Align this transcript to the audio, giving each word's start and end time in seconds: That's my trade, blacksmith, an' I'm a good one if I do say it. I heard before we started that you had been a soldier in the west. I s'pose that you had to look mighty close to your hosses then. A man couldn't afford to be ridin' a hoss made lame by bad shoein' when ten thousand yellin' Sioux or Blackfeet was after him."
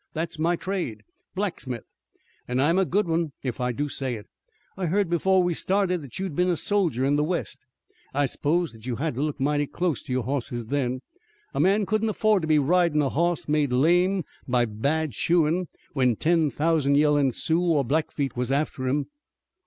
That's 0.13 0.39
my 0.39 0.55
trade, 0.55 1.03
blacksmith, 1.35 1.83
an' 2.47 2.59
I'm 2.59 2.79
a 2.79 2.85
good 2.85 3.07
one 3.07 3.33
if 3.43 3.61
I 3.61 3.71
do 3.71 3.87
say 3.87 4.15
it. 4.15 4.25
I 4.75 4.87
heard 4.87 5.11
before 5.11 5.43
we 5.43 5.53
started 5.53 6.01
that 6.01 6.17
you 6.17 6.25
had 6.25 6.35
been 6.35 6.49
a 6.49 6.57
soldier 6.57 7.05
in 7.05 7.17
the 7.17 7.23
west. 7.23 7.67
I 8.11 8.25
s'pose 8.25 8.71
that 8.73 8.87
you 8.87 8.95
had 8.95 9.13
to 9.13 9.21
look 9.21 9.39
mighty 9.39 9.67
close 9.67 10.01
to 10.01 10.11
your 10.11 10.23
hosses 10.23 10.65
then. 10.65 11.01
A 11.53 11.59
man 11.59 11.85
couldn't 11.85 12.09
afford 12.09 12.41
to 12.41 12.47
be 12.47 12.57
ridin' 12.57 12.99
a 13.03 13.09
hoss 13.09 13.47
made 13.47 13.71
lame 13.71 14.23
by 14.47 14.65
bad 14.65 15.11
shoein' 15.13 15.67
when 15.93 16.15
ten 16.15 16.49
thousand 16.49 16.95
yellin' 16.95 17.31
Sioux 17.31 17.61
or 17.61 17.85
Blackfeet 17.85 18.35
was 18.35 18.51
after 18.51 18.87
him." 18.87 19.05